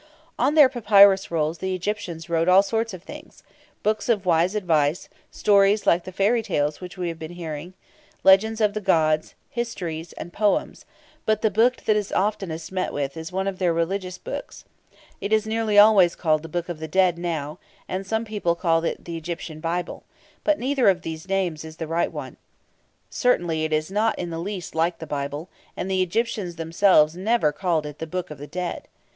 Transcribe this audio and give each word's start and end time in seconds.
On 0.39 0.55
their 0.55 0.67
papyrus 0.67 1.29
rolls 1.29 1.59
the 1.59 1.75
Egyptians 1.75 2.27
wrote 2.27 2.49
all 2.49 2.63
sorts 2.63 2.91
of 2.91 3.03
things 3.03 3.43
books 3.83 4.09
of 4.09 4.25
wise 4.25 4.55
advice, 4.55 5.09
stories 5.29 5.85
like 5.85 6.05
the 6.05 6.11
fairy 6.11 6.41
tales 6.41 6.81
which 6.81 6.97
we 6.97 7.07
have 7.09 7.19
been 7.19 7.33
hearing, 7.33 7.75
legends 8.23 8.61
of 8.61 8.73
the 8.73 8.81
gods, 8.81 9.35
histories, 9.51 10.11
and 10.13 10.33
poems; 10.33 10.85
but 11.23 11.43
the 11.43 11.51
book 11.51 11.83
that 11.85 11.95
is 11.95 12.11
oftenest 12.13 12.71
met 12.71 12.93
with 12.93 13.15
is 13.15 13.31
one 13.31 13.45
of 13.45 13.59
their 13.59 13.73
religious 13.75 14.17
books. 14.17 14.65
It 15.21 15.31
is 15.31 15.45
nearly 15.45 15.77
always 15.77 16.15
called 16.15 16.41
the 16.41 16.49
"Book 16.49 16.67
of 16.67 16.79
the 16.79 16.87
Dead" 16.87 17.19
now, 17.19 17.59
and 17.87 18.03
some 18.03 18.25
people 18.25 18.55
call 18.55 18.83
it 18.83 19.05
the 19.05 19.17
Egyptian 19.17 19.59
Bible, 19.59 20.01
but 20.43 20.57
neither 20.57 20.89
of 20.89 21.03
these 21.03 21.29
names 21.29 21.63
is 21.63 21.77
the 21.77 21.85
right 21.85 22.11
one. 22.11 22.37
Certainly, 23.11 23.65
it 23.65 23.71
is 23.71 23.91
not 23.91 24.17
in 24.17 24.31
the 24.31 24.39
least 24.39 24.73
like 24.73 24.97
the 24.97 25.05
Bible, 25.05 25.47
and 25.77 25.91
the 25.91 26.01
Egyptians 26.01 26.55
themselves 26.55 27.15
never 27.15 27.51
called 27.51 27.85
it 27.85 27.99
the 27.99 28.07
Book 28.07 28.31
of 28.31 28.39
the 28.39 28.47
Dead. 28.47 28.87